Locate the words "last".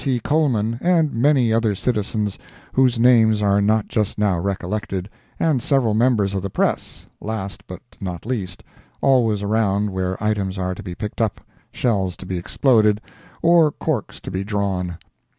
7.19-7.67